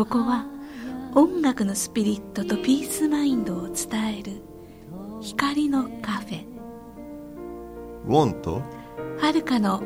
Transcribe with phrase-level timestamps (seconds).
[0.00, 0.46] ここは
[1.14, 4.40] 音楽のスピリットとピースマインドを伝える
[5.20, 6.44] 光のカフェ。
[8.06, 8.62] ウォンと
[9.18, 9.82] はるかの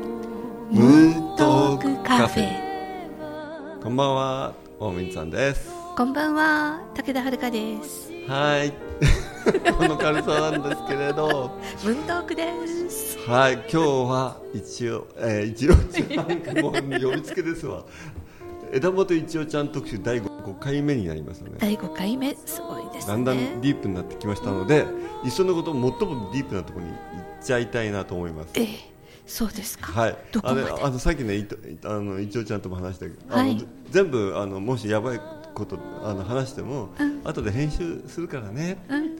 [0.71, 3.83] ムーントークカフェ。
[3.83, 5.69] こんばんは大水さんです。
[5.97, 8.09] こんばんは武田遥です。
[8.29, 8.71] はい。
[9.77, 11.59] この軽さなんですけれど。
[11.83, 12.53] ムーントークで
[12.89, 13.19] す。
[13.27, 16.21] はい今日は一応、えー、一郎ちゃ
[16.53, 17.83] んもう呼びつけですわ
[18.71, 24.85] 枝本一応ちゃん特集第 5, 回目になりますね第5回目すごいですねだんだんディープになってきましたので
[25.23, 25.91] いっそのこと最も
[26.31, 26.99] ディープなところに行っ
[27.43, 28.95] ちゃいたいなと思いますええ
[29.27, 29.91] そうですか。
[29.91, 30.17] はい。
[30.31, 30.61] どこまで？
[30.61, 35.21] あのあのさっきね、いとあの一応ちゃんとも話したけど、はいあの全部あのもしやばい
[35.55, 38.77] ことあの話しても、うん後で編集するからね。
[38.87, 39.15] うん。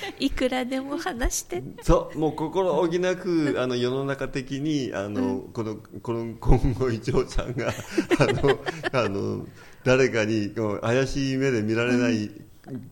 [0.18, 1.62] いくらでも話して。
[1.82, 7.68] そう、もう心置きなく あの世の中的にあの、このこの今後一応ちゃんが
[8.18, 8.58] あの
[8.92, 9.46] あの
[9.84, 12.30] 誰かに怪しい目で見られない。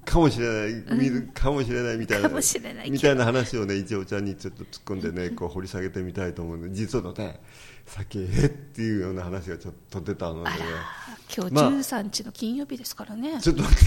[0.05, 7.41] かもしれない、見るかもしれないみたいな、かもしれないけどみたいな話をね、一応ちゃんにちょっと突っ込んでね、こう掘り下げてみたいと思うので、実はね、
[7.89, 8.22] さっきえ？
[8.47, 10.56] っていうような話がちょっと出たのでね、
[11.34, 13.41] 今日まあ13日の金曜日ですからね。
[13.41, 13.84] ちょっと待って、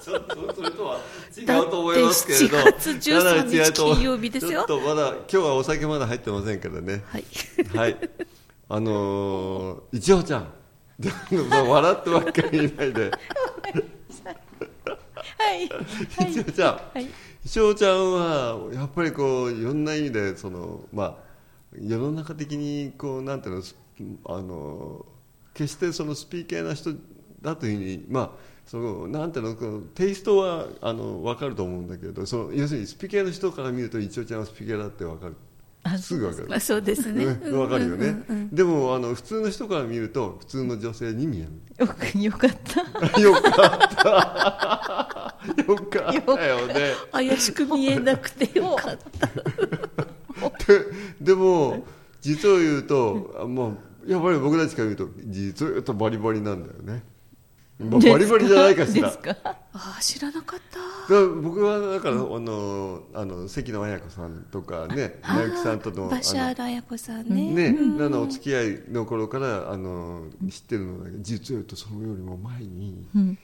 [0.00, 1.00] ちょっとそれとは
[1.36, 7.02] 違うと思いますけれど、だって7月13日金曜日ですよちょっとまだ今日はお酒まだ入ってませんからね。
[7.06, 7.24] はい。
[7.74, 7.96] はい。
[8.68, 10.52] あのー、一応ちゃん、
[11.68, 13.10] 笑ってばっかりいないで。
[13.10, 13.18] は
[15.54, 15.64] い。
[16.30, 17.06] 一応ちゃん、はい。
[17.44, 21.27] 一応ちゃんはやっぱりこういろんな意味でそのまあ
[21.80, 23.76] 世の中的にこうなんていうのす
[24.26, 25.04] あの
[25.54, 26.90] 決してそのスピー系な人
[27.42, 28.30] だというふうにまあ
[28.66, 35.36] そのなんていうのこのテイストはあの分かると思うんだけどその要するにスピ系の人から見ると一応ちゃんはスピ系だって分かる。
[35.84, 36.48] あすぐ分かる。
[36.48, 37.24] まあそうですね。
[37.24, 41.48] ね わかるよね、うんうんでもあの普通の人から見ると普通の女性に見える。
[41.78, 42.80] よよかった。
[43.20, 43.52] よかっ
[43.96, 45.62] た。
[45.62, 46.92] よかったよね。
[47.12, 49.28] 怪しく見えなくてよかった。
[51.20, 51.84] ででも
[52.20, 53.66] 実を言うと、あまあ、
[54.06, 57.02] やっぱり僕たちから言うと実を言うとバリバリなんだよね、
[57.78, 59.36] まあバリバリじゃないかしらですか？
[59.44, 60.78] ああ知らなかった。
[61.14, 67.72] だから僕はだから、あのあの関野綾子さんとかね直樹さんとのバシャール綾子さんね。
[67.72, 73.38] ね、あのお付き合いの頃からあの知ってるのだけど実を言うとそのよりも前に、うん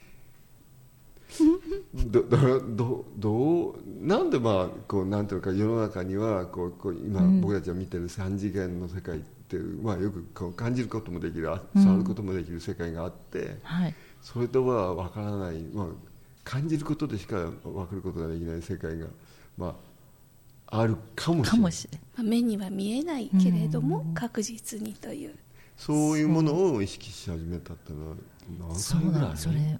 [1.93, 13.95] どどどどうなんでまあこうなんていうか世の中にはこうこう今僕たちが見てる三次元の世界っていう、まあ、よくこう感じることもできるあ触ることもできる世界があって、はい。
[14.21, 15.87] それとは分からない、まあ、
[16.43, 19.07] 感じることでしか分かることができない世界が、
[19.57, 19.75] ま
[20.67, 22.01] あ、あるかもしれない。
[22.15, 25.35] まあ目には見えないけれども確実にという。
[25.77, 28.15] そういうものを意識し始めたっていうのは
[28.59, 29.21] 何そう歳ぐらい？
[29.23, 29.79] なのそれ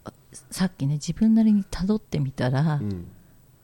[0.51, 3.07] さっきね自分なりに辿ってみたら、うん。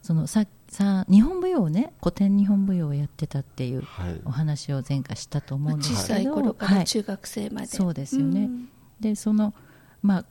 [0.02, 4.22] そのささ日本舞踊をね古典日本舞踊をやってたっていうはい。
[4.26, 6.80] お話を前回したと思まあうんですけど、小さい頃かはい。
[6.80, 7.68] ら中学生まで。
[7.68, 8.46] そうですよね。
[8.46, 8.70] うん。
[9.00, 9.54] でその
[10.02, 10.26] まあ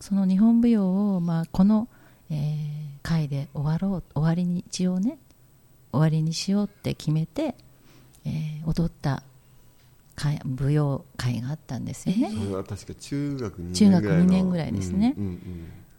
[0.00, 1.88] その日本舞踊を、まあ、この、
[2.30, 5.18] えー回で終わろう終わりに一応ね
[5.92, 7.54] 終わりにしようって決めて、
[8.24, 9.22] えー踊った会
[10.44, 14.24] 舞踊会があったんですよね、それは確か中学2年ぐらいの。
[14.24, 15.14] 二年ぐらいですね。
[15.16, 15.40] うんうん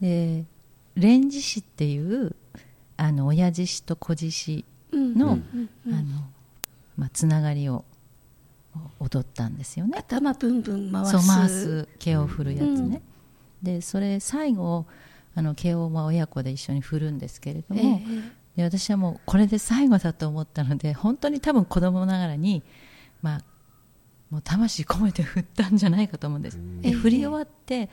[0.02, 0.46] で
[0.96, 2.36] 蓮師師っていう
[2.98, 5.94] あの親獅子と子獅子うんの,、うんうん。
[5.94, 6.04] あの
[6.98, 7.86] まあ、つながりを
[9.00, 10.00] 踊ったんですよね。
[10.00, 11.12] 頭ブンブン回す。
[11.12, 13.02] そう回す毛を振るやつね、
[13.62, 14.86] でそれ最後
[15.36, 18.04] あの毛をまあ親子で一緒に振るんですけれども、え
[18.56, 18.58] え。
[18.58, 22.64] で私はもうこれで最後だと思ったので本当に多分子供ながらに、
[23.22, 23.42] まあ、
[24.30, 27.90] もう魂込めて振ったんじゃないかと思うんです、で振り終わって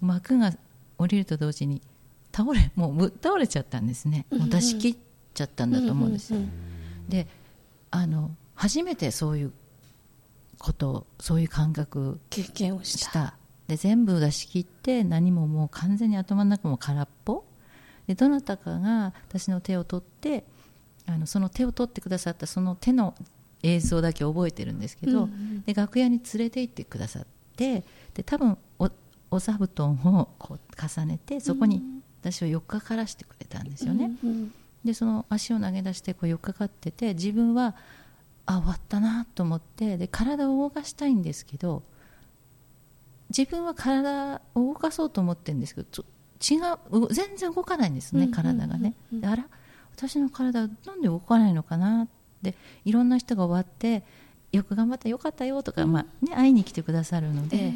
[0.00, 0.52] 幕が
[0.98, 1.82] 降りると同時に
[2.32, 4.26] 倒れもうぶっ倒れちゃったんですね。
[4.30, 4.96] もう出し切っ
[5.32, 6.34] ちゃったんだと思うんです。
[6.34, 7.08] よ、うんうん。
[7.08, 7.26] で
[7.90, 9.52] あの初めてそういう
[10.58, 13.10] ことをそういう感覚経験をし。
[13.10, 13.34] た。
[13.68, 17.44] で全部出し切って何ももう完全に頭の中も空っぽ。
[18.06, 20.44] でどなたかが私の手を取って
[21.06, 23.14] あのその手を取ってくださったその手の
[23.66, 25.62] 映像だけ覚えてるんですけど、うんうん。
[25.62, 27.26] で楽屋に連れて行ってくださっ
[27.56, 27.84] て
[28.14, 28.90] で多分お
[29.30, 31.82] お座布団をこう重ねてそこに
[32.20, 34.52] 私を4日からしてくれたんですよね、うんうん
[34.86, 37.74] でその足を投げ出してこう4日かかってて自分は
[38.46, 41.82] あ終わったなと思ってで体を動かしたいんですけど
[43.36, 46.04] 自分は体を動かそうと思ってるんですけど
[46.40, 46.58] 違
[46.92, 49.46] うう全然動かないんですね、うん体がね、あら
[49.96, 52.06] 私の体なんで動かないのかな
[52.50, 54.02] っていろんな人が終わって
[54.52, 57.72] よく頑張ったよかったよとか、まあね、会いに来てくださるので、ええ。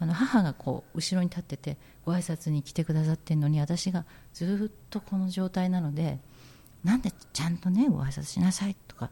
[0.00, 6.18] あの母がこう後ろに立っててご挨拶に来てくださってるのに私がずっとこの状態なので
[6.82, 9.08] なんでちゃんとねご挨拶しなさいとか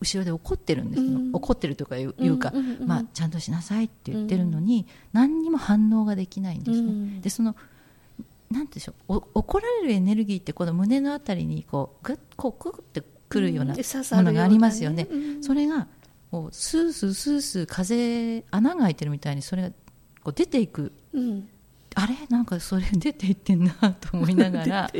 [0.00, 1.30] 後ろで怒ってるんですよ、うん。
[1.32, 2.52] 怒ってるとかいうか、
[2.84, 7.20] まあ、ちゃんとしなさいって言ってるのに、何にも反応ができないんですね、うん。
[7.20, 7.54] でその
[8.50, 15.42] なんでしょうお怒られるエネルギーってこの胸のあたりにこうグッこうグッってくるようなものがありますよね、うん。
[15.42, 15.86] それが
[16.30, 19.70] こうスースースースー風穴が開いてるみたいにそれが
[20.22, 21.48] こう出ていくうん
[21.94, 24.90] あれなんかそれ出ていってんなと思いながら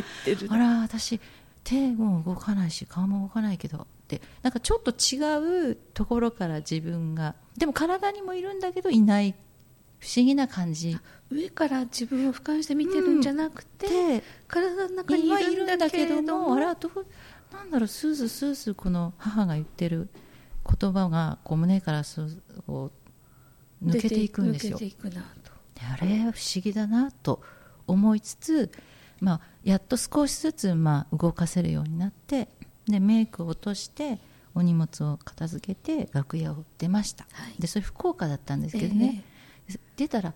[0.49, 1.21] あら私
[1.65, 9.35] 手も動かないし顔も動かないけどってなんかちょっと違うところから自分がでも体にもいるんだけどいない
[10.01, 10.99] 不思議な感じ
[11.31, 13.89] 上から自分を俯瞰して見てるんじゃなくて、
[14.19, 17.07] で体の中に今いいるんだけどもあらどう
[17.53, 20.09] なんだろうスースースースーこの母が言ってる
[20.65, 22.91] 言葉がこう胸からスースーこ
[23.83, 24.77] う抜けていくんですよ。
[24.77, 27.43] 抜けていくなとであれ不思議だなと
[27.87, 28.71] 思いつつ、
[29.21, 32.49] まあ、やっと少しずつ、まあ、動かせるようになって
[32.87, 34.19] でメイクを落として
[34.55, 37.61] お荷物を片付けて楽屋を出ました、はい。
[37.61, 39.25] でそれ福岡だったんですけどね、
[39.97, 40.35] 出たら、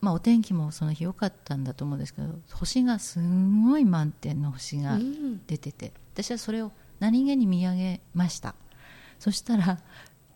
[0.00, 3.18] まあ、お天気もその日良かったんだと思うんですけど星がす
[3.66, 5.46] ごい満点の星がうん。
[5.46, 8.54] 出てて私はそれを何気に見上げました。
[9.18, 9.78] そしたら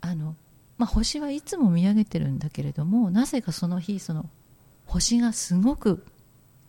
[0.00, 0.36] あの、
[0.78, 4.28] まあ、星はいつも見上げてるんだけれどもなぜかその日その
[4.86, 6.04] 星がすごく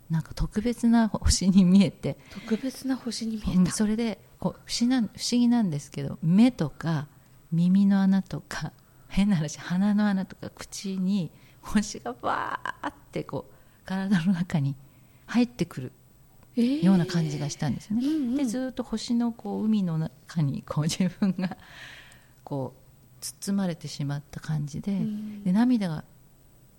[0.09, 7.07] なんか特別な星に見えて特別な星に見えた、うんそれでこう不思議な不思議なんですけど目とか
[7.51, 8.73] 耳の穴とか
[9.07, 14.75] 変な話鼻の穴とか口に星がバーってこう体の中に
[15.27, 15.91] 入ってくる
[16.55, 16.85] えー。
[16.85, 18.35] ような感じがしたんですね、うんうん。
[18.35, 21.57] でずっと星のこう海の中にこう自分が
[22.43, 25.43] こう包まれてしまった感じで,、ん。
[25.43, 26.03] で涙が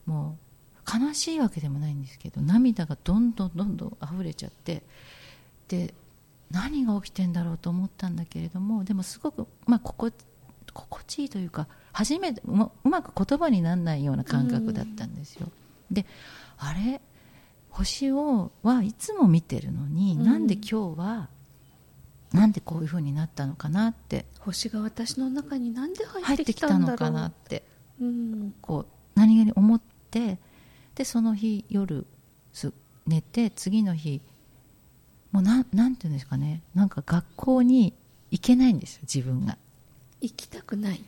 [0.07, 4.83] もう悲しいわけでもないんですけど涙がどんどんどんどん溢れちゃって
[5.69, 5.95] で
[6.51, 10.13] 何が起きてんだろうと思ったんだけれどもでもすごく、まあ、心
[10.73, 15.51] 心地いいというか初めてうまうまく言葉にならないような感覚だったんですよ。
[15.91, 16.07] で
[16.59, 17.01] あれ？
[17.71, 20.25] 星をはいつも見てるのに、うん。
[20.25, 21.29] なんで今日は
[22.33, 24.27] なんでこういうふうになったのかなって。
[24.41, 27.65] 星が私の中になんで入入ってきたのかなって
[28.01, 28.55] うん。
[28.61, 29.81] こう何気に思っ
[30.11, 30.39] て
[30.95, 32.07] でその日夜
[32.53, 32.73] す
[33.07, 34.21] 寝て次の日
[35.31, 36.63] もうなんなんていうんですかね。
[36.75, 37.95] なんか学校に
[38.31, 39.57] 行けないんですよ自分が、
[40.23, 41.05] 行きたくない。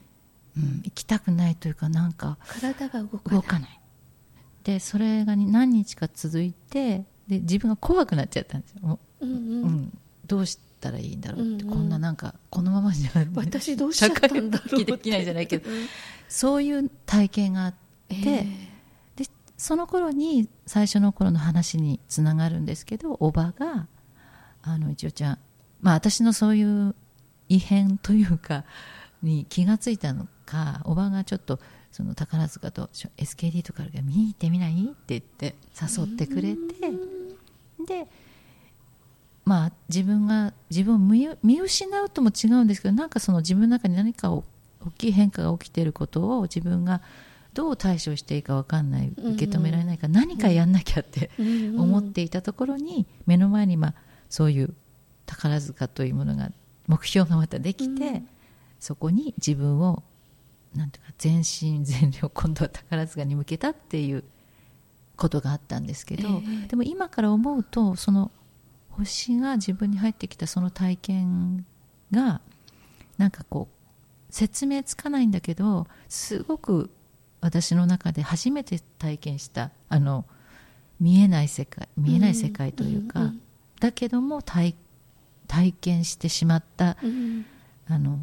[0.56, 3.34] うん、行きたくないというかなんか体が動かない。
[3.34, 3.80] 動かない。
[4.62, 11.76] でそれがに何日か続いてで自分が怖くなっちゃったんですよ、もううんううんん、どうしたらいいんだろうって、うんうん。
[11.78, 15.70] こんななんかこのままじゃ私どうしちゃったんだろう社会復帰できないじゃないけど。
[15.70, 15.86] うん。
[16.28, 17.76] そういう体験があって、
[18.08, 18.74] えー
[19.16, 19.24] で
[19.56, 23.86] その頃に最初の頃の話につながるんですけどおばが
[24.62, 25.38] あの一応ちゃん、
[25.80, 26.94] まあ、私のそういう
[27.48, 28.64] 異変というか
[29.24, 31.58] に気がついたのかおばがちょっと
[31.90, 34.84] その宝塚と SKD とかあるから見に行ってみない？
[34.84, 36.58] って言って誘ってくれて
[37.86, 38.06] で
[39.44, 44.44] まあ自分が自分を見見失うとも違うんですけどなんかその自分の中に何かを
[44.86, 47.00] 大きい変化が起きていることを自分が
[47.52, 53.94] どう対処していいか分かんない受け止められないから何かやんなきゃってうん思っていたところに目の前にまあ
[54.28, 54.74] そういう
[55.26, 56.50] 宝塚というものが
[56.86, 58.28] 目標がまたできて、うん
[58.84, 60.02] そこに自分を
[60.74, 64.24] なんていうか全身 全霊を今度は宝塚に向けたっていう
[65.16, 68.30] ことがあったんですけど、ええでも今から思うとその
[68.90, 71.64] 星が自分に入ってきたその体験
[72.10, 72.40] が
[73.16, 76.90] なんかこう説明つかないんだけどすごく
[77.40, 80.26] 私の中で初めて体験したあの
[81.00, 83.40] 見えない世界見えない世界というか、うんうん
[83.80, 84.74] だけども体
[85.46, 87.44] 体験してしまったうん。
[87.86, 88.18] あの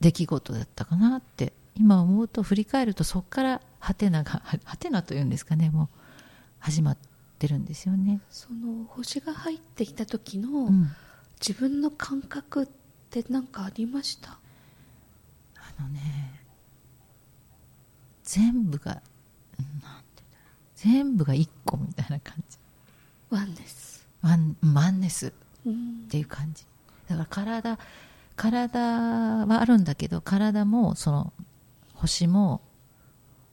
[0.00, 5.88] 出来事だったかなって今思うと振り返るとそこからハテナがはハテナというんですかねもう
[6.58, 6.98] 始まっっ
[7.40, 8.20] てるんですよね。
[8.28, 10.90] その星が入ってきた時のうん。
[11.40, 12.68] 自分の感覚っ
[13.08, 14.32] て何かありました？
[15.56, 16.38] あのね
[18.24, 19.00] 全部が、
[20.76, 22.58] 全部が一個みたいな感じ。
[23.30, 24.06] ワンです。
[24.20, 25.32] ワンワンネスっ
[25.64, 26.08] うん。
[26.10, 26.66] ていう感じ。
[27.08, 27.78] だから体
[28.40, 31.32] 体はあるんだけど体もその
[31.94, 32.62] 星も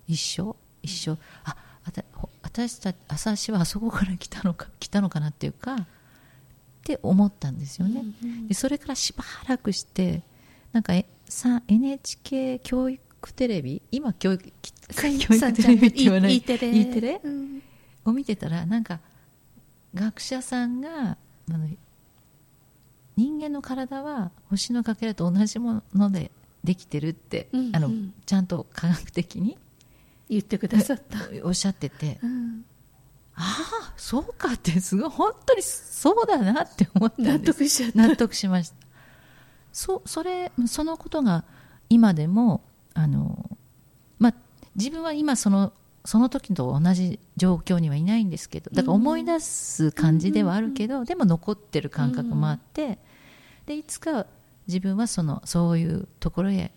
[0.07, 0.55] 一緒？
[0.81, 1.17] 一緒？
[1.43, 5.85] ああたほ私たち朝はあそこから来たのか来たのかなっていうかっ
[6.85, 10.21] て思ったんですよね、うんうんでそれからしばらくして
[10.71, 13.81] なんかえさ NHK 教育テレビ？
[13.91, 16.69] 今教育教育テレビって言わない？E テレ。
[16.73, 17.19] E テレ？
[17.21, 17.61] うん。
[18.05, 18.99] を見てたらなんか
[19.93, 21.17] 学者さんが
[21.51, 21.67] あの
[23.17, 26.31] 人間の体は星のかけらと同じもので
[26.63, 29.57] できてるって、うんあのうんちゃんと科学的に
[30.29, 32.19] 言ってくださった、おっしゃってて。
[32.21, 32.65] うん。
[33.35, 33.41] あ
[33.83, 37.53] あそうかってすごい本当にそうだなって思ったん納です。
[37.53, 38.75] 得し納得しました。
[39.71, 41.43] そそれそのことが
[41.89, 42.61] 今でも
[42.95, 43.57] あの、
[44.19, 44.33] まあ、
[44.75, 45.71] 自分は今その
[46.07, 52.97] その時と同じ状況にはいないんですけどだから思い出す感じではあるけど、でも残ってる感覚もあって、
[53.65, 54.25] でいつか
[54.67, 56.71] 自分はそのそういうところへ、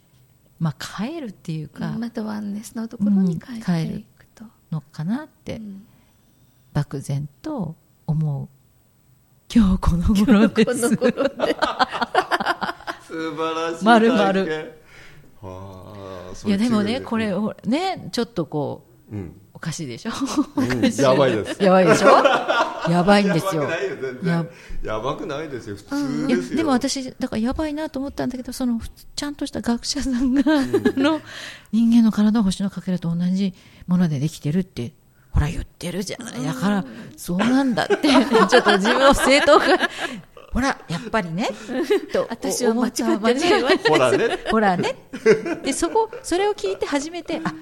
[0.59, 5.87] まあ、帰るっていうか、またワンネスのところに帰っていくと、のかなって、うん。
[6.73, 7.77] 漠然と
[8.09, 8.49] 思う。
[9.55, 10.97] 今日この頃です。
[10.97, 11.57] この頃で。
[13.07, 14.23] 素晴らしい丸々。
[14.25, 14.71] 体験
[15.43, 18.90] はあそれいやでもねこれをねちょっとこううん
[19.53, 20.11] おかしいでしょ、
[20.57, 20.83] うん。
[20.97, 21.63] やばいです。
[21.63, 22.09] やばいでしょ？
[22.91, 23.63] やばいんですよ。
[23.65, 24.49] やばくないよ全や然。
[24.83, 26.57] やばくないですよ普通ですよ。
[26.57, 28.81] でも私だからやばいなと思ったんだけどその
[29.17, 30.65] ちゃんとした学者さんが、あ
[30.99, 31.21] の
[31.73, 33.53] 人間の体は星のかけらと同じ
[33.87, 34.93] ものでできてるって
[35.31, 36.45] ほら言ってるじゃない。
[36.45, 36.85] だから
[37.17, 37.97] そうなんだって。
[38.49, 39.67] ちょっと自分を正当化。
[40.53, 41.49] ほらやっぱりね。
[42.13, 44.97] と私は間違ってないほらねほらね
[45.63, 47.55] でそこそれを聞いて初めてあ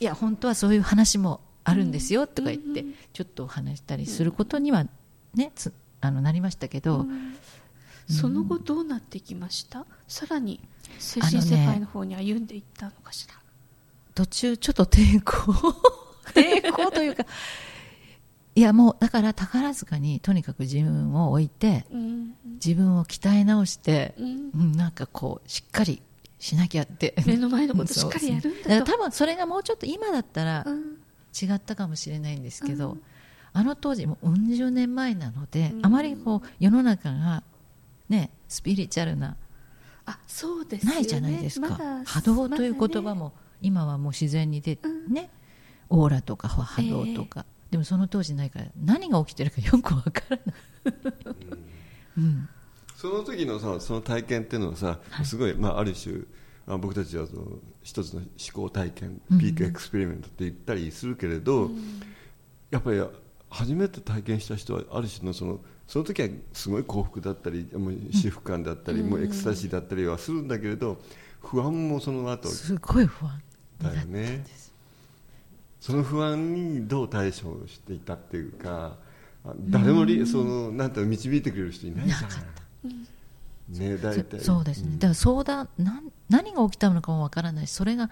[0.00, 4.86] いや本当はそういう話もあるんですよとか言ってちょっとお話したりすることには
[5.34, 7.06] ねつあのなりましたけど、
[8.08, 9.84] その後どうなっていきました？
[10.08, 10.60] さらに
[10.98, 13.34] 精神世界の方に歩んでいったのかしら、
[14.14, 15.52] 途中ちょっと抵抗。
[16.32, 17.26] 抵抗というか。
[18.54, 22.34] いやもうだから宝塚にとにかく自分を置いてうん。
[22.54, 24.50] 自分を鍛え直して、うん。
[24.54, 26.02] うん、なんかこうしっかり
[26.40, 27.14] しなきゃって。
[27.26, 28.92] 目の前のことしっかりやるんだと。
[28.92, 30.96] 多分それがもうちょっと今だったらうん。
[31.40, 33.02] 違ったかもしれないんですけど、うん。
[33.52, 35.86] あの当時もううん十年前なので、うん。
[35.86, 37.44] あまりこう世の中が
[38.08, 39.36] ねスピリチュアルな
[40.06, 40.94] あそうですよね。
[40.96, 45.12] ないじゃないですか、まだ波動という言葉まも今はもう自然に出て、うん。
[45.12, 45.30] ね。
[45.90, 50.54] オーラとか波動とか、でもその当時ないから何が起きてるかよくわからない、
[52.18, 52.48] うん
[53.00, 56.16] その時のさその体験っていうのはさ、すごい、まあ、ある種
[56.66, 57.46] あ僕たちはその
[57.82, 61.70] 一つの至高体験うん peak experiment って言ったりするけれど、
[62.70, 63.02] やっぱり
[63.48, 71.00] 初めて体験した人はある種のそのその時はすごい幸福だったりもう幸福感だったり、もうエクスタシーだったりはするんだけれど
[71.40, 73.40] 不安もその後すごい不安
[73.82, 74.44] だよね。
[75.80, 78.98] その不安にどう対処していたっていうか
[79.46, 82.28] あ誰もりそのなんて導いてくれる人いないじゃない
[82.84, 84.38] ね大体。
[84.38, 84.98] そそうですね、ん。
[84.98, 87.66] だから相談なん何が起きたのかもわからない。
[87.66, 88.10] しそれが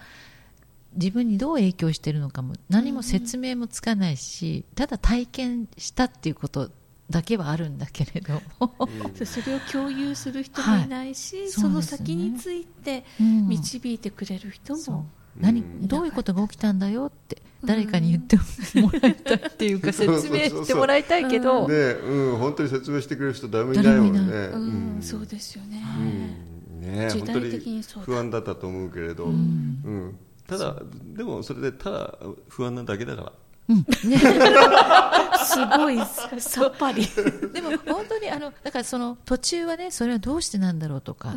[0.93, 6.71] 自分にどう影響しているのかも何も説明もつかないし、ただ体験したっていうこと
[7.09, 8.73] だけはあるんだけれども、
[9.15, 11.49] そうそれを共有する人もいないし、はい。
[11.49, 13.47] そのそうですね先についてうん。
[13.47, 15.87] 導いてくれる人も、何うん。
[15.87, 18.37] どういうことが起きたんだよって誰かに言って
[18.79, 21.67] もらいたいっていうか説明してもらいたいけど。
[21.67, 24.19] ねうん、本当に説明してくれる人誰もいないもんね。
[24.19, 24.57] 誰もいないう
[24.99, 26.81] んそうですよね、うん。
[26.81, 28.05] ね本当的にそうだ。
[28.05, 30.17] 不安だったと思うけれど、うん。
[30.47, 30.75] ただ
[31.15, 33.33] でもそれでただ不安なだけだから。
[35.45, 35.99] すごい
[36.39, 37.05] さっぱり、
[37.53, 41.35] でも本当にあのだからその途中はねそれはどうしてなんだろうとか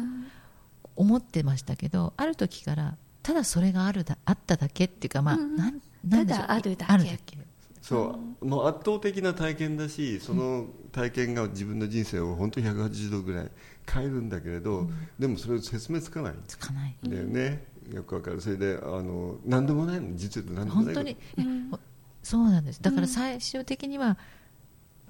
[0.97, 5.67] 思ってましたけどある時からただそれがあるだあっただけっていうかまあ、うんなん。
[5.67, 7.39] なんただあるだけあるだけ
[7.81, 13.51] そう、もう圧倒的な体験だしその体験が自分の人生を本当に180度ぐらい
[13.93, 16.35] 変えるんだけれど、でもそれ説明つかない。
[16.47, 16.97] つかない。
[17.03, 18.41] よね、よくわかる。
[18.41, 20.15] それであの何でもないの？
[20.15, 21.81] 実は何でもない本当に、えほ
[22.23, 22.81] そうなんです。
[22.81, 24.17] だから最終的には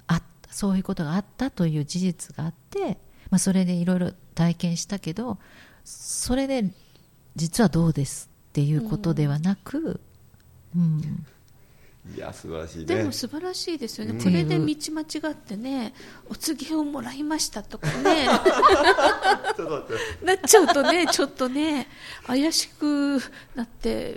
[0.07, 2.97] あったそういうことがあったという事実があって、
[3.29, 5.37] まあ、それでいろいろ体験したけど
[5.85, 6.71] それで
[7.35, 9.99] 実はどうですっていうことではなく、
[10.75, 11.25] うん。
[12.15, 12.85] いや素晴らしいね。
[12.85, 14.21] でも素晴らしいですよね、うん。
[14.21, 15.93] これで道間違ってね、
[16.29, 18.27] お告げをもらいましたとかね、
[19.55, 20.25] ちょっと待って。
[20.25, 21.87] なっちゃうとね、ちょっとね、
[22.27, 23.19] 怪しく
[23.55, 24.15] なって、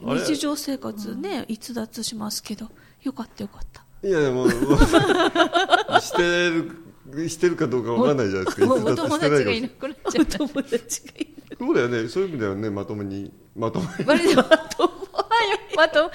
[0.00, 2.68] 日常生活ね、逸脱しますけど、
[3.02, 3.84] よかったよかった。
[4.02, 4.78] いやもうもう
[6.00, 8.66] してるしてるかどうかわかんないじゃないですか。
[8.66, 10.38] もうお友達がいしてなくなっちゃった。
[10.38, 11.56] 友達がいる。
[11.58, 12.08] そうだよね。
[12.08, 12.70] そういう意味ではね。
[12.70, 13.30] まともに。
[13.54, 14.04] まともに
[15.76, 16.10] 割と？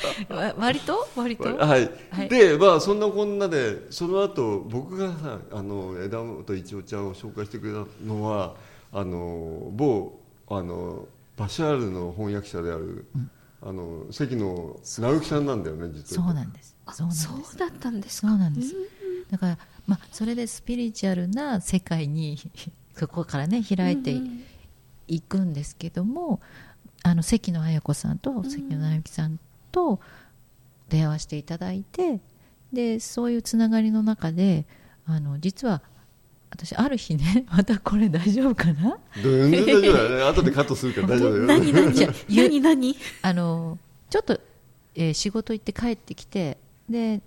[0.60, 1.08] 割と？
[1.16, 1.56] 割と？
[1.58, 2.30] はい、はい。
[2.30, 8.56] でまあそんなこんなでその後僕がさあの枝本一夫ちゃんを紹介してくれたのは
[8.92, 13.06] あの某あのバシャールの翻訳者である、
[13.62, 16.26] あの関野直樹さんなんだよね実は。
[16.26, 16.76] そうなんです。
[16.94, 17.24] そうなんです。
[17.26, 18.28] そうだったんですか？
[18.30, 18.74] そうなんです。
[19.32, 22.38] だから、まあ、それでスピリチュアルな世界に
[22.96, 24.44] そこからね開いてうん。
[25.08, 26.40] いくんですけども、
[27.06, 29.40] あの関野綾子さんと関野直之さん
[29.72, 30.00] と
[30.90, 32.20] 出会わせていただいて
[32.74, 34.66] でそういうつながりの中で
[35.06, 35.84] あの実は
[36.50, 38.98] 私ある日ね またこれ大丈夫かな？
[39.22, 40.24] 全然大丈夫だよね。
[40.26, 41.46] 後でカットするから大丈夫だよ。
[41.46, 43.78] 何何じゃあ何何あの
[44.10, 44.40] ちょっと、
[44.96, 46.58] えー仕事行って帰ってきて
[46.90, 47.22] で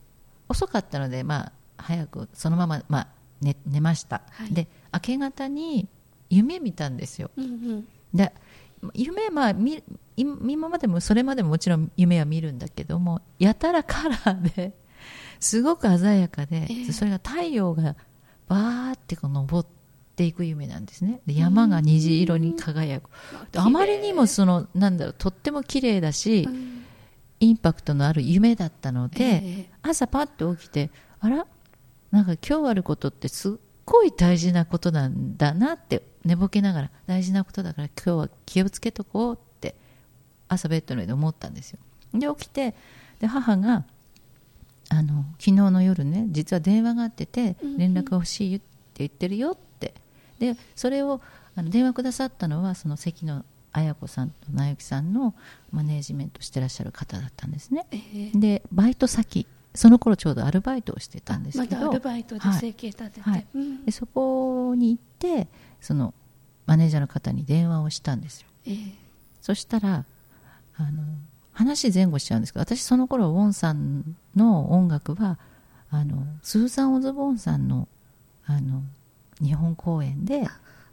[0.49, 3.09] 遅かったので、まあ、早くそのまま、まあ
[3.41, 4.53] 寝寝ました、はい。
[4.53, 5.87] で明け方に
[6.31, 7.31] 夢見たんですよ。
[7.37, 7.89] うんうん。
[8.13, 8.33] で
[8.95, 9.83] 夢まあみ
[10.17, 14.73] 今までもそれまでももちろん夢は見るんだけどもやたらカラーで
[15.41, 16.93] すごく鮮やかで、ええ。
[16.93, 17.95] それが太陽が
[18.49, 19.67] バーってこう昇っ
[20.17, 21.21] ていく夢なんですね。
[21.27, 23.11] で山が虹色に輝く。
[23.53, 26.85] であまりにもそのなんだろうとっても綺麗だし、うん。
[27.41, 29.71] インパクトのある夢だったので、ええ。
[29.83, 31.47] 朝パッと起きてあら？
[32.11, 33.53] なんか今日あることってすっ
[33.89, 39.75] ごい大事なことなんだなって寝ぼけながら大事なことだから今日は気をつけとこうって
[40.49, 41.79] 朝ベッドの上で思ったんですよ。
[42.13, 42.75] で起きて
[43.21, 43.85] で母が
[44.91, 48.65] あの昨日の夜ね実は電話があってて連絡が欲しいって
[48.97, 49.95] 言ってるよって。
[50.39, 51.21] でそれを
[51.57, 55.35] あの電話くださったのはその関野綾子さんと直之さんの
[55.73, 57.87] マネージメントしてらっしゃる方だったんですね。
[57.91, 59.47] ええでバイト先
[59.79, 63.47] その頃ちょうどアルバイトをしてたんですけどまだアルバイトで生計立てて、はい。
[63.55, 63.85] うん。
[63.85, 65.47] でそこに行って
[65.81, 66.15] その
[66.67, 68.49] マネージャーの方に電話をしたんですよ。
[68.67, 68.77] ええ。
[69.41, 70.05] そしたら
[70.77, 71.05] あの
[71.53, 75.39] 話前後しちゃうんですけど私その頃ウォンさんの音楽は
[75.91, 77.87] あのスーザン・オズボーンさんの
[78.47, 78.83] あの
[79.41, 80.49] 日本公演で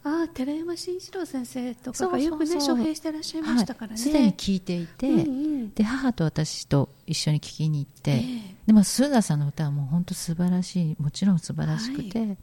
[0.08, 3.98] ああ寺山真一郎先生とかがよくね招聘してらっしゃいましたからね、はい。
[3.98, 5.74] すでに聞いていて、うんうん。
[5.74, 8.56] で母と私と一緒に聴きに行って、ええ。
[8.68, 12.38] でもスーザーさんの歌はもう本当素晴らしいもちろん素晴らしくて、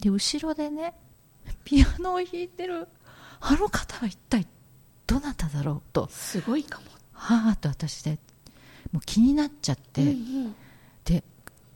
[0.00, 0.94] で後ろでね
[1.64, 2.86] ピアノを弾いてる
[3.40, 4.46] あの方は一体
[5.08, 8.18] どなただろうとすごいかも、母と私で
[8.92, 10.54] もう気になっちゃって、うんうん。
[11.04, 11.24] で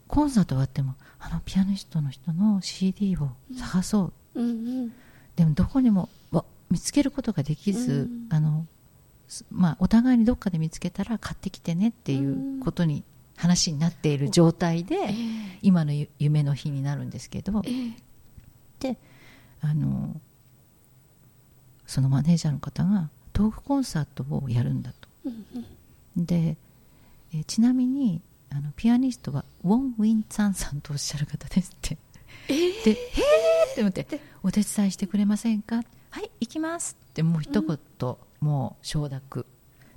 [0.06, 4.52] コンサート終わってもあのピアニストの人の CD を探そう、うんう
[4.84, 4.92] ん
[5.38, 8.26] でもどこにもわ見つけることができず、うん。
[8.28, 8.66] あの
[9.28, 13.04] すまあ、お互いにどっかで見つけたら買ってきてねっていうことに
[13.36, 15.14] 話になっている状態で、ええ
[15.60, 17.92] 今のゆ夢の日になるんですけどええ。
[18.80, 18.98] で
[19.60, 20.20] あの
[21.86, 25.08] そのマネージャーの方がトークコンサートをやるんだと。
[25.26, 25.46] うん
[26.16, 26.26] うん。
[26.26, 26.56] で
[27.32, 31.96] えちなみにあのピアニストはウォン・ウィン・ツァンさんとおっしゃる方ですって
[32.48, 37.78] ええで「へーって思って「お手伝いしてくれませんか?」「はい行きます」ってもう一言、
[38.40, 39.46] もう承諾。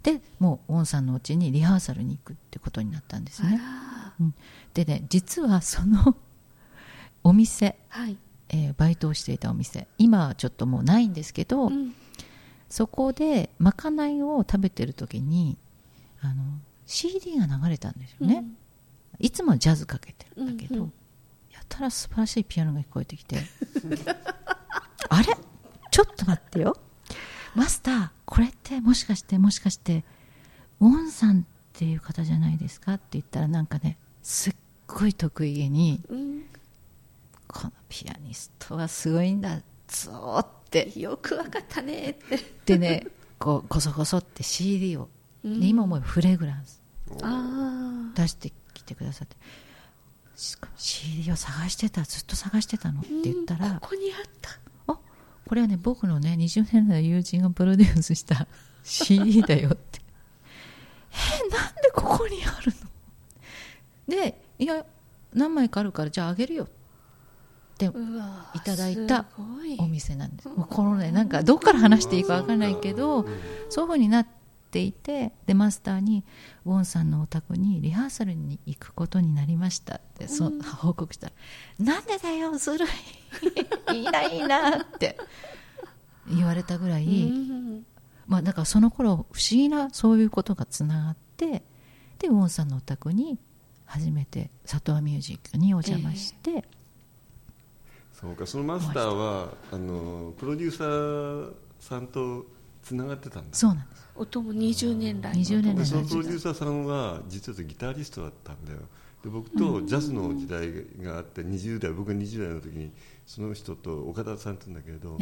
[0.03, 4.35] でもうウォンさんのうちにリハーサルに行くってことになったんですね、あうん、
[4.73, 6.17] でね実はその
[7.23, 8.17] お店、らはい、
[8.49, 11.93] えーバイトをしていたお店今はちょっともうないんですけど、うん。
[12.67, 15.57] そこでまかないを食べてる時に
[16.21, 16.43] あの
[16.87, 18.45] CD が流れたんですよね、
[19.19, 20.93] いつもジャズかけてるんだけど、うんうん
[21.53, 23.37] やたら素晴らしいピアノが聞こえてきて。
[25.09, 25.35] あれ？
[25.91, 26.77] ちょっと待ってよ。
[27.55, 30.05] マスターこれってもしかしてもしかして
[30.79, 32.93] ウォンさんっていう方じゃないですか？
[32.93, 34.55] って言ったらなんかねすっ
[34.87, 36.45] ごい得意げにうん
[37.47, 40.97] このピアニストはすごいんだぞーって。
[40.97, 42.39] よくわかったねって。
[42.65, 45.09] でねこうこそこそって CD を、
[45.43, 45.59] うん。
[45.59, 46.81] で今もうフレグランス
[47.21, 49.35] あ出してきてくださって
[50.35, 54.51] しかも CD を探してたずっと探してたのって言ったらここにあった。
[54.93, 54.97] あ
[55.47, 58.47] これはね僕のね20年来の友人がプロデュースした
[58.83, 60.01] CD だよって。
[61.13, 62.71] えなんでここにある
[64.07, 64.15] の？
[64.17, 64.85] でいや
[65.33, 66.67] 何枚かあるからじゃああげるよっ
[67.77, 69.25] てうわいただいた
[69.79, 70.49] お店なんです。
[70.49, 73.25] もうこのねなんかどっから話していいか分からないけど
[73.69, 74.27] そういうふうになっ
[74.71, 76.23] っていてでマスターに
[76.65, 81.33] ウォンさんのお宅にリハーサルに行くことになりましたってそ報告したら
[81.77, 82.89] 「なんでだよずるい。
[83.93, 85.17] いいないいな」って
[86.33, 87.85] 言われたぐらい、うん。
[88.27, 91.63] まあ、だからその頃不思議なそういうことがつながって
[92.19, 93.37] でウォンさんのお宅に
[93.85, 96.63] 初めて里和ミュージックにお邪魔して、
[98.13, 102.45] そうかそのマスターはあのプロデューサーさんと
[102.81, 103.57] つながってたんだ。
[103.57, 104.09] そうなんです。
[104.15, 108.79] 音も20年来の20年来でそのプロデューサーさんは実はギタリストだったんだよ。
[109.23, 110.71] で僕とジャズの時代
[111.03, 112.91] があって20代僕が20代の時に
[113.25, 115.17] その人と岡田さんって言うんだけれど、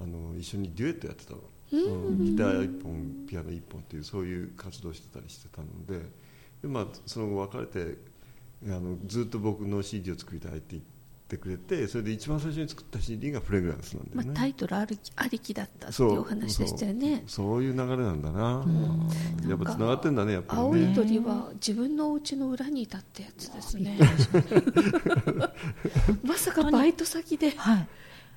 [0.00, 1.38] あの一緒にデュエットやってたの、
[1.72, 1.76] う
[2.12, 2.24] ん。
[2.24, 6.04] ギター1本ピアノ1本っていうそういう活動してたりしてたので
[6.62, 7.98] で、まあ、その後別れて
[8.64, 10.97] あのずっと僕の CD を作りたいって言って
[11.36, 17.24] くれてそれで一番最初に作った CD が「フレグランス」なんだよね、まあ、タイトルありありきだったっていそううお話でしたよね。
[17.26, 18.64] そうそういう流れなんだな、
[19.48, 20.66] やっぱつながってんだねやっぱりね。
[20.66, 23.98] 青い鳥は自分のお家の裏にいたってやつですね。
[26.24, 27.88] まさかバイト先ではい。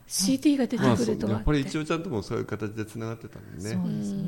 [0.08, 3.62] CD が出てまあ、くそうやっぱるとはってり一応ちゃんともそういう形でつながってたもんね。
[3.62, 4.24] そうですうね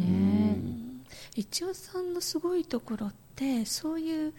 [0.53, 1.03] ん。
[1.35, 4.33] 一応さんのすごいところってそういう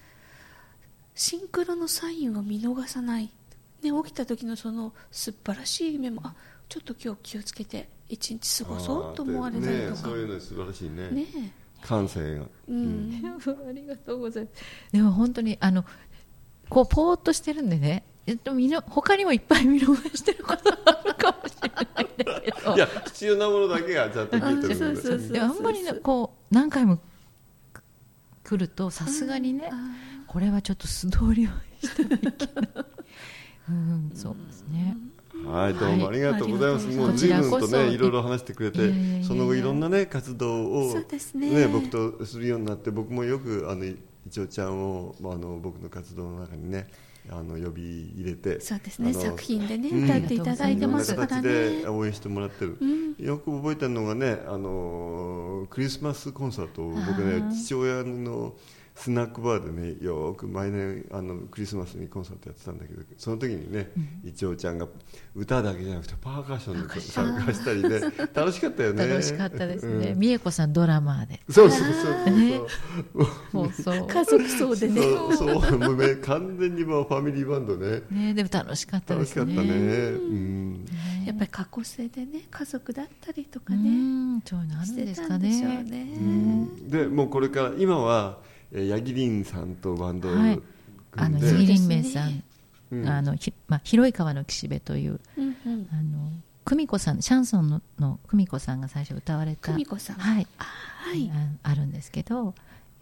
[1.15, 3.31] シンクロのサインを見逃さない、
[3.85, 6.35] ね、起きた時のその素晴らしい夢もあ
[6.69, 9.97] ちょっと今日気をつけて一日過ごそうと思われたりねとか。
[9.97, 11.11] そういうの素晴らしいね。
[11.11, 11.27] ね。
[11.83, 13.13] 感性が、うん。
[13.69, 14.63] ありがとうございます。
[14.93, 15.85] でも本当にあの
[16.69, 22.75] こうぽーっとしてるんでねえっと見の他にもいっぱい見逃してることがあるかもしれないんだけど。
[22.75, 24.75] いや必要なものだけがちゃんと聞いてるので。
[24.75, 26.99] そうそうそうであんまりねこう何回も
[28.45, 29.71] 来るとさすがにね、
[30.27, 32.85] これはちょっと素通りをしてないけど
[33.69, 34.97] うんそうですね。
[35.47, 39.27] はいどうもありがとうございます、はいもう随分とねいろいろ話してくれていやいやいやいや。
[39.27, 41.67] その後いろんなね活動をそうですね。
[41.67, 43.97] 僕とするようになって僕もよくあのい
[44.31, 46.87] ちおちゃんを、まあ、あの僕の活動の中にね
[47.31, 49.13] あの呼び入れてそうですね。
[49.13, 50.05] 作品でねうん。
[50.05, 51.81] 歌っていただいてますからね。
[51.83, 53.15] で応援してもらってる、うん。
[53.19, 57.53] よく覚えてるのがねあのクリスマスコンサートを僕あねー。
[57.53, 58.55] 父親の
[58.95, 63.91] スナックバーでねよく毎年あのクリスマスにコンサートやってたんだけどその時にね、
[64.25, 64.87] いちおちゃんが
[65.35, 68.01] 歌だけじゃなくてパーカッションで参加したりね
[68.33, 69.07] 楽しかったよね。
[69.07, 70.21] 楽しかったですね、うん。
[70.21, 71.41] 美恵子さんドラマーで。
[71.51, 71.93] そうそう
[73.53, 75.03] そうそう家族そうでね。
[75.03, 78.03] そうそうもうね完全にもうファミリーバンドね。
[78.11, 79.41] ねでも楽しかったですね。
[79.41, 79.77] 楽しかったね。
[79.77, 80.85] うん。
[81.27, 83.91] やっぱり過去性でね家族だったりとかうね
[84.37, 84.41] ん。
[84.43, 86.05] そういうのあるんですかたんでしょうね。
[86.05, 88.39] ねでもうこれから今は
[88.73, 90.61] えー八木凛さんとバンドをはい。
[91.17, 92.43] あの組んで、杉林明さん、
[92.91, 93.09] うん。
[93.09, 95.89] あのひまあ、広い川の岸辺といううんうん。
[95.93, 96.31] あの
[96.65, 100.17] 久美子さんシャンソンのの久美子さんが最初歌われた久美子さん。
[100.17, 101.31] はい、はい。
[101.33, 102.55] ああるんですけど、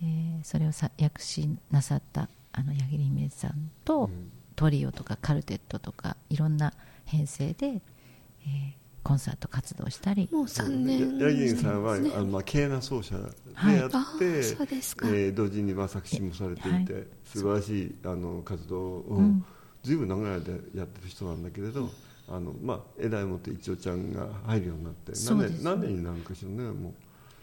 [0.02, 4.10] えーそれをさ訳詞なさったあの八木林明さんと、
[4.56, 6.72] トリオとかカルテットとかいろんな
[7.06, 10.28] 編成で、えーコンサート活動したり。
[10.32, 15.08] もう3年ヤギンさんは、ねあのまあ、ケーナ奏者ではいやって、あーそうですか。
[15.08, 17.06] えー同時にまあ作詞もされていて、はい。
[17.24, 19.44] 素晴らしいあの活動を、うん。
[19.82, 21.90] ずいぶん長い間やってる人なんだけれど、
[22.28, 26.94] あのまあ、えらいもって一応ちゃんが入るようになって何年,、何年になるかしらねもう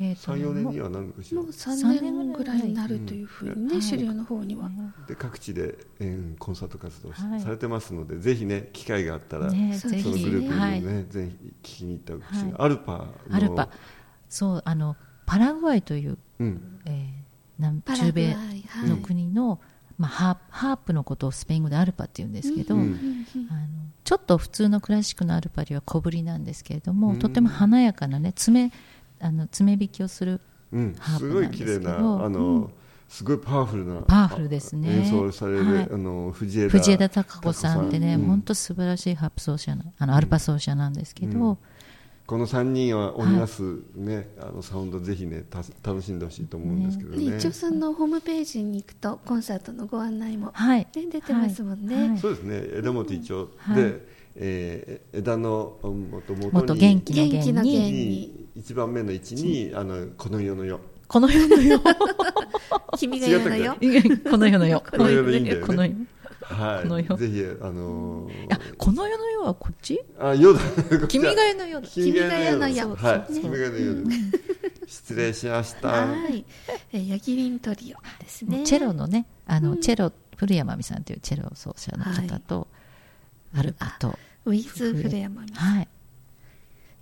[0.01, 4.69] えーと34年もにはなるかしらもう3年ぐらいになるというふうにね、はい資料の方には、
[5.07, 7.41] で各地で、えーコンサート活動し、はい。
[7.41, 10.81] されてますのでぜひね機会があったら、ねそのグループにもはい。
[10.81, 12.53] ね、ぜひ聞きに行ってほしい、はい。
[12.57, 13.69] アルパのアルパ。
[14.29, 16.79] そうあのパラグアイという、うん。
[16.85, 17.19] えー
[17.59, 18.53] 南中米は
[18.85, 19.59] いの国の、
[19.97, 22.87] まあ、ハーハープのことをスペイン語でアルパっていうんですけど、あの
[24.05, 27.19] ちょっと普通のクラシックのアルパよりは小ぶりなんですけれども、うん。
[27.19, 28.71] とても華やかなね爪
[29.19, 30.95] あの爪弾きをするうん。
[30.99, 31.79] ハープすごいなんですけど。
[31.79, 32.69] 綺麗なあの、うん。
[33.07, 34.89] すごいパワフルなパワフルですね。
[34.89, 35.89] 演奏される、はい。
[35.91, 38.21] あの藤枝藤枝孝子さんってね、うん。
[38.25, 41.57] 本当素晴らしいハープ奏者なあのアルパ奏者なんですけど、うん。
[42.27, 43.63] この3人は織りなす、
[43.95, 47.31] ねあのサウンドぜひねた楽しんでほしいと思うんですけどね。
[47.31, 47.37] ね。
[47.37, 52.09] 一応さんのホームページに行くとコンサートのご案内も、はい、ね、出てますもんね、はい。
[52.09, 52.17] はい。
[52.19, 52.61] そうですね。
[52.77, 53.81] 枝本一応、はい。
[53.83, 61.81] で、えー枝のもとももっと元気の元気の元元に一番目の位置にあのこの世の世この世のよ
[62.97, 63.75] 君が言うのよ
[64.29, 65.93] この世のよこの世のいいんだよねこの世
[66.41, 70.59] はこの世ぜひあのーあこの世のよはこっちあ世だ
[71.07, 74.11] 君が代のよだ君が代の世はい君が代の世で
[74.87, 76.45] す失礼しましたはい、
[76.91, 82.67] ヤギリントリオですねチェロのねあの、うんチェロ古山美さんというチェロ奏者の方と、
[83.55, 85.87] アルパとウィズ・フレアマミはい。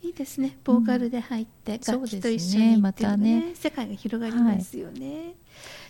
[0.03, 0.57] いいですね。
[0.63, 1.79] ボーカルで入って、うん。
[1.81, 3.51] 楽器と一緒にね,、またね。
[3.55, 5.33] 世界が広がりますよね、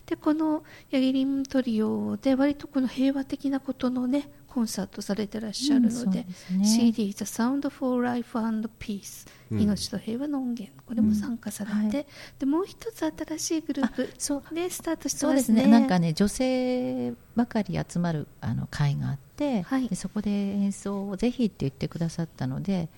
[0.06, 6.66] でこのヤギリントリオで割とこの平和的なことのねコンサートされてらっしゃるので,、うんですね。
[6.66, 9.62] CD「The Sound for Life and Peace、うん。
[9.62, 11.88] 命と平和の音源」これも参加されて、うん。
[11.90, 12.06] はい
[12.40, 15.66] でもう一つ新しいグループそうねスタートしてそうですますね。
[15.66, 19.88] ねなんかね女性ばかり集まるあの会があって、はい。
[19.88, 22.90] でそこで演奏をぜひって言ってくださったので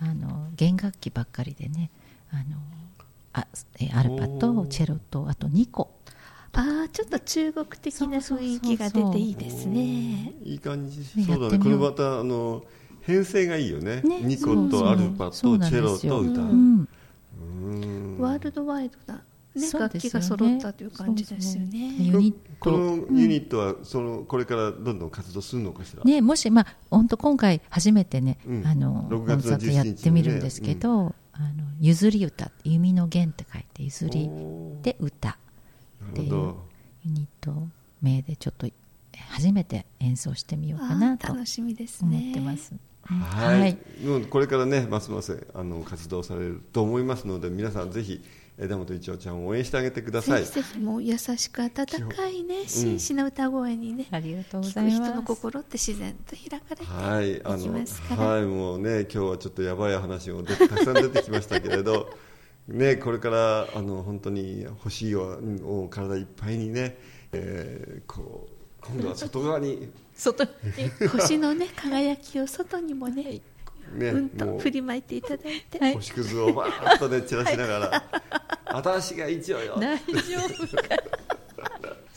[0.00, 1.90] あの弦楽器ばっかりでね
[2.30, 2.58] あの
[3.32, 3.46] あ
[3.80, 5.90] えアルパおとーチェロとあと2個
[6.56, 10.34] ああちょっと中国的な雰囲気が出ていいですね。
[10.42, 11.00] いい感じ。
[11.00, 11.62] ねそうだね。
[11.62, 12.64] これまたあの
[13.02, 14.00] 編成がいいよね。
[14.00, 14.20] ね。
[14.22, 16.14] ニコとアルパとチェロですよ。
[16.14, 16.40] と歌。
[16.40, 16.88] ううん。
[17.40, 17.76] う
[18.16, 18.18] ん。
[18.18, 19.22] ワールドワイドな、ね
[19.72, 21.94] 楽器が揃ったという感じですよね。
[21.98, 22.38] そうユニット。
[22.58, 28.66] このユニットはそのこれからどんどん活動するのかしら、ね、もし、まあ、本当今回初めてね、うん。
[28.66, 34.30] あの6コン月のサートやってみるんですけど、あの譲り歌弓の弦って書いて譲り
[34.82, 35.28] で歌。
[35.28, 35.36] な
[36.10, 36.54] っていう
[37.04, 37.68] ユニット
[38.02, 38.72] 名でちょっとえ
[39.30, 42.30] 初めて演奏してみようかあなとー楽しみです思ね。
[42.32, 42.74] ってます。
[43.02, 48.20] はい、はいもうこれからねますますあの活動されると思いますので皆さんぜひ
[48.58, 51.70] 枝本一郎ちゃんを応援してあげてくださいぜひぜひもう優しく温
[52.08, 54.98] かいね、真摯な歌声にね、ありがとうご聞ざいます。
[54.98, 58.22] く人の心って自然と開かれてはい、あのますから。
[58.24, 62.10] はいもうね今日はちょっとやばい話もたくさん出てきましたけれど
[62.68, 66.98] ねこれからあの本当に欲しいをを体いっぱいにね、
[67.32, 69.90] えーこう今度は外側に。
[70.14, 70.50] 外に
[71.08, 73.42] 星のね輝きを外にもね、
[73.92, 75.94] ねうんと振りまいていただいて、はい。
[75.94, 78.04] 星屑をバーッとね散らしながら。
[78.72, 79.76] 私が一応よ。
[79.78, 80.12] 大丈
[80.46, 80.96] 夫か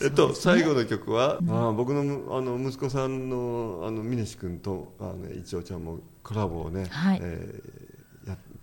[0.02, 7.18] えっと、最後の曲は、あー僕のむあの息子さんのあの峰志君とあの一応ちゃんもコラボをね、はい。
[7.22, 7.89] えーや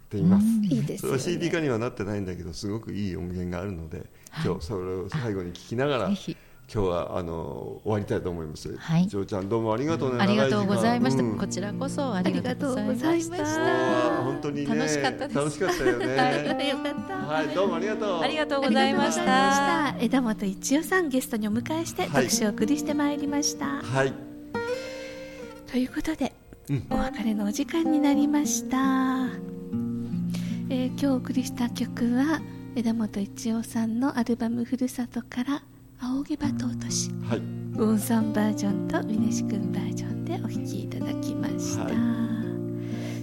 [0.08, 0.46] っています。
[0.64, 1.52] いいですよそれは CD ね。
[1.52, 4.08] 化にはなってないんだけどすごくいい音源があるので、はい
[4.46, 6.16] 今日それを最後に聞きながら今
[6.84, 8.78] 日はあの終わりたいと思います。
[8.78, 10.22] はい一応ちゃんどうもありがとうね。
[10.22, 11.24] ありがとうございました。
[11.24, 14.24] こちらこそありがとうございましありがとうございましたた。
[14.24, 16.16] 本当にね楽しかったです楽しかったよね。
[16.16, 17.16] はいよかった。
[17.18, 18.22] はい、どうもありがとう。
[18.22, 19.94] ありがとうございましありがとうございまた。
[19.94, 23.66] した枝本一代さんゲストにお迎えしてはい特集をお送りしてまいりました。
[23.82, 24.14] はい。
[25.72, 26.34] ということで、
[26.70, 28.78] うんお別れのお時間になりました、
[30.70, 32.42] えー今日お送りした曲は
[32.76, 35.62] 枝本一代さんのアルバム「ふるさと」から
[36.02, 37.40] 「仰げば尊しはい。」
[37.78, 41.90] ウォンさんバージョンと峰志くんバージョンでお聴きいただきました、は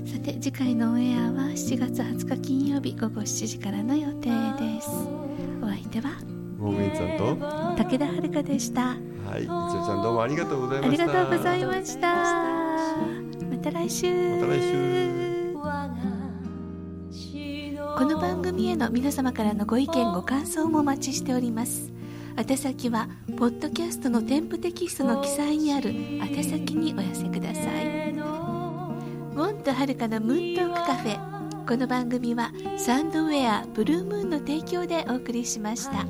[0.06, 4.88] さて次回のオンエアは7月20日金曜日午後7時からの予定です。
[5.60, 6.12] お相手は
[6.58, 7.36] モーメンさんと、
[7.76, 8.96] 武田遥でした。
[9.26, 11.06] はい、一応ちゃんどうもありがとうございありました。
[11.06, 12.16] がとうございました。
[13.50, 14.36] また来週。
[14.36, 15.13] また来週。
[17.96, 21.92] この番組への皆様からのご意見ご感想もお待ちしております。
[22.36, 28.10] 宛先はポッドキャストの添付テキストの記載にある宛先にお寄せください。
[28.10, 31.66] ウォンとはるかのムーントークカフェ。
[31.66, 36.04] この番組はサンドウェアブルームーンの提供でお送りしました。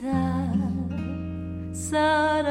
[0.00, 0.08] さ
[1.74, 2.42] さ